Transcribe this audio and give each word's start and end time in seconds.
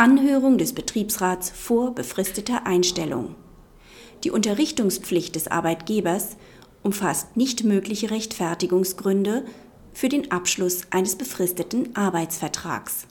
Anhörung 0.00 0.56
des 0.56 0.72
Betriebsrats 0.72 1.50
vor 1.50 1.94
befristeter 1.94 2.66
Einstellung. 2.66 3.34
Die 4.24 4.30
Unterrichtungspflicht 4.30 5.36
des 5.36 5.48
Arbeitgebers 5.48 6.38
umfasst 6.82 7.36
nicht 7.36 7.64
mögliche 7.64 8.10
Rechtfertigungsgründe 8.10 9.44
für 9.92 10.08
den 10.08 10.30
Abschluss 10.30 10.84
eines 10.88 11.16
befristeten 11.16 11.94
Arbeitsvertrags. 11.94 13.08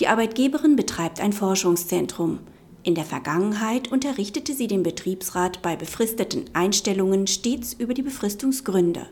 Die 0.00 0.06
Arbeitgeberin 0.06 0.76
betreibt 0.76 1.18
ein 1.18 1.32
Forschungszentrum. 1.32 2.40
In 2.82 2.94
der 2.94 3.06
Vergangenheit 3.06 3.90
unterrichtete 3.90 4.52
sie 4.52 4.66
den 4.66 4.82
Betriebsrat 4.82 5.62
bei 5.62 5.76
befristeten 5.76 6.44
Einstellungen 6.52 7.26
stets 7.26 7.72
über 7.72 7.94
die 7.94 8.02
Befristungsgründe. 8.02 9.06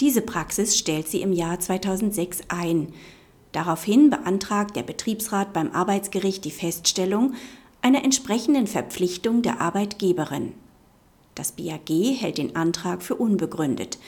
Diese 0.00 0.22
Praxis 0.22 0.78
stellt 0.78 1.08
sie 1.08 1.22
im 1.22 1.32
Jahr 1.32 1.58
2006 1.58 2.42
ein. 2.50 2.92
Daraufhin 3.54 4.10
beantragt 4.10 4.74
der 4.74 4.82
Betriebsrat 4.82 5.52
beim 5.52 5.70
Arbeitsgericht 5.70 6.44
die 6.44 6.50
Feststellung 6.50 7.34
einer 7.82 8.02
entsprechenden 8.02 8.66
Verpflichtung 8.66 9.42
der 9.42 9.60
Arbeitgeberin. 9.60 10.54
Das 11.36 11.52
BAG 11.52 11.88
hält 11.88 12.38
den 12.38 12.56
Antrag 12.56 13.00
für 13.00 13.14
unbegründet. 13.14 13.98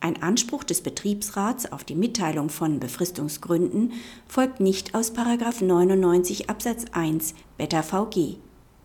Ein 0.00 0.22
Anspruch 0.22 0.64
des 0.64 0.80
Betriebsrats 0.80 1.70
auf 1.70 1.84
die 1.84 1.96
Mitteilung 1.96 2.48
von 2.48 2.80
Befristungsgründen 2.80 3.92
folgt 4.26 4.58
nicht 4.60 4.94
aus 4.94 5.12
99 5.12 6.48
Absatz 6.48 6.86
1 6.92 7.34
Beta 7.58 7.82
VG. 7.82 8.36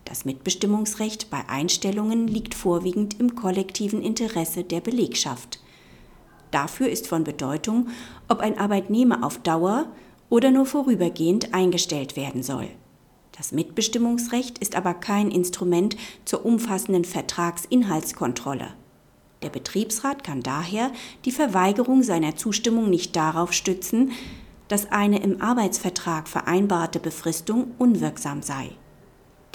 Das 0.04 0.26
Mitbestimmungsrecht 0.26 1.29
bei 1.29 1.48
Einstellungen 1.48 2.27
liegt 2.27 2.55
vorwiegend 2.55 3.21
im 3.21 3.35
kollektiven 3.35 4.01
Interesse 4.01 4.65
der 4.65 4.81
Belegschaft. 4.81 5.62
Dafür 6.53 6.88
ist 6.88 7.07
von 7.07 7.23
Bedeutung, 7.23 7.88
ob 8.27 8.39
ein 8.39 8.59
Arbeitnehmer 8.59 9.23
auf 9.23 9.39
Dauer 9.39 9.88
oder 10.30 10.52
nur 10.52 10.67
vorübergehend 10.67 11.52
eingestellt 11.52 12.16
werden 12.16 12.43
soll. 12.43 12.67
Das 13.35 13.52
Mitbestimmungsrecht 13.52 14.59
ist 14.59 14.76
aber 14.76 14.93
kein 14.93 15.31
Instrument 15.31 15.98
zur 16.26 16.46
umfassenden 16.46 17.05
Vertragsinhaltskontrolle. 17.05 18.68
Der 19.41 19.49
Betriebsrat 19.49 20.24
kann 20.24 20.43
daher 20.43 20.91
die 21.26 21.31
Verweigerung 21.31 22.04
seiner 22.04 22.35
Zustimmung 22.35 22.91
nicht 22.91 23.15
darauf 23.15 23.51
stützen, 23.51 24.12
dass 24.68 24.91
eine 24.91 25.24
im 25.24 25.41
Arbeitsvertrag 25.41 26.27
vereinbarte 26.27 26.99
Befristung 26.99 27.71
unwirksam 27.79 28.43
sei. 28.43 28.70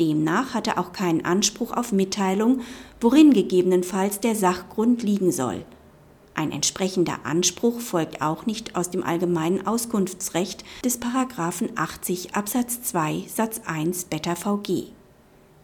Demnach 0.00 0.52
hat 0.52 0.66
er 0.66 0.78
auch 0.80 0.92
keinen 0.92 1.24
Anspruch 1.24 1.72
auf 1.72 1.92
Mitteilung, 1.92 2.62
worin 3.00 3.32
gegebenenfalls 3.32 4.19
der 4.19 4.34
Sachgrund 4.34 5.04
liegen 5.04 5.30
soll– 5.30 5.64
ein 6.39 6.53
entsprechender 6.53 7.19
Anspruch 7.25 7.81
folgt 7.81 8.22
auch 8.22 8.47
nicht 8.47 8.77
aus 8.77 8.91
dem 8.91 9.03
allgemeinen 9.03 9.67
Auskunftsrecht 9.67 10.64
des 10.84 10.98
Paragraphen 10.98 11.70
80 11.77 12.36
Absatz 12.36 12.81
2 12.83 13.25
Satz 13.27 13.61
1 13.67 14.05
Beta 14.05 14.36
VG. 14.36 14.92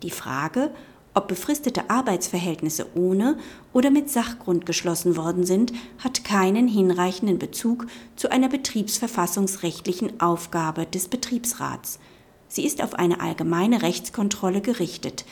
Die 0.02 0.11
Frage, 0.11 0.72
ob 1.14 1.28
befristete 1.28 1.91
Arbeitsverhältnisse 1.91 2.89
ohne 2.97 3.39
oder 3.72 3.92
mit 3.92 4.11
Sachgrund 4.11 4.67
geschlossen 4.67 5.17
worden 5.17 5.47
sind, 5.47 5.72
hat 6.02 6.25
keinen 6.25 6.67
hinreichenden 6.67 7.39
Bezug 7.39 7.86
zu 8.17 8.33
einer 8.33 8.48
betriebsverfassungsrechtlichen 8.48 10.20
Aufgabe 10.20 10.86
des 10.86 11.06
Betriebsrats. 11.06 12.00
Sie 12.48 12.67
ist 12.67 12.83
auf 12.83 12.95
eine 12.95 13.20
allgemeine 13.20 13.83
Rechtskontrolle 13.83 14.61
gerichtet, 14.61 15.25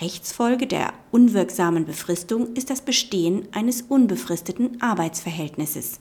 Rechtsfolge 0.00 0.66
der 0.66 0.92
unwirksamen 1.12 1.84
Befristung 1.84 2.54
ist 2.54 2.68
das 2.68 2.80
Bestehen 2.80 3.46
eines 3.52 3.82
unbefristeten 3.82 4.82
Arbeitsverhältnisses. 4.82 6.00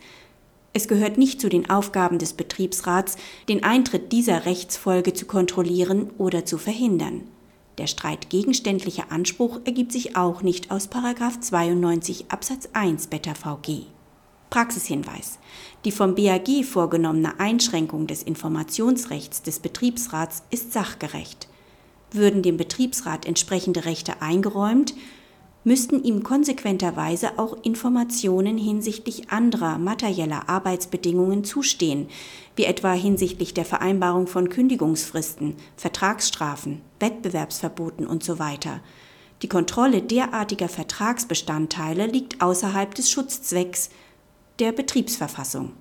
Es 0.73 0.88
gehört 0.88 1.19
nicht 1.19 1.39
zu 1.39 1.47
den 1.47 1.69
Aufgaben 1.69 2.17
des 2.17 2.33
Betriebsrats, 2.33 3.17
den 3.47 3.63
Eintritt 3.63 4.11
dieser 4.11 4.45
Rechtsfolge 4.47 5.13
zu 5.13 5.25
kontrollieren 5.25 6.09
oder 6.17 6.44
zu 6.44 6.58
verhindern. 6.58 7.25
Der 7.77 7.85
streitgegenständliche 7.85 9.11
Anspruch 9.11 9.59
ergibt 9.66 9.91
sich 9.91 10.16
auch 10.16 10.41
nicht 10.41 10.72
aus 10.72 10.90
92 10.90 12.25
Absatz 12.29 12.69
1 12.73 13.07
Beta 13.07 13.35
VG. 13.35 13.85
Praxishinweis. 14.50 15.38
Die 15.85 15.91
vom 15.91 16.16
BAG 16.16 16.63
vorgenommene 16.63 17.40
Einschränkung 17.40 18.07
des 18.07 18.23
Informationsrechts 18.23 19.44
des 19.44 19.59
Betriebsrats 19.59 20.44
ist 20.50 20.73
sachgerecht. 20.73 21.47
Würden 22.13 22.44
dem 22.44 22.57
Betriebsrat 22.57 23.25
entsprechende 23.25 23.85
Rechte 23.85 24.22
eingeräumt, 24.22 24.94
müssten 25.63 26.03
ihm 26.03 26.24
konsequenterweise 26.24 27.40
auch 27.40 27.57
Informationen 27.63 28.57
hinsichtlich 28.57 29.31
anderer 29.31 29.78
materieller 29.78 30.50
Arbeitsbedingungen 30.50 31.44
zustehen, 31.44 32.07
wie 32.56 32.66
etwa 32.66 32.94
hinsichtlich 32.94 33.53
der 33.53 33.66
Vereinbarung 33.66 34.28
von 34.28 34.50
Kündigungsfristen, 34.50 35.56
Vertragsstrafen, 35.75 36.81
Wettbewerbsverboten 37.00 38.07
usw. 38.07 38.57
Die 39.41 39.50
Kontrolle 39.50 40.02
derartiger 40.02 40.69
Vertragsbestandteile 40.69 42.06
liegt 42.07 42.41
außerhalb 42.41 42.94
des 42.96 43.09
Schutzzwecks 43.09 43.90
der 44.59 44.72
Betriebsverfassung. 44.72 45.73